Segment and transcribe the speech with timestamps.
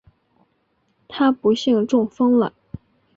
[1.07, 2.53] 她不幸中风了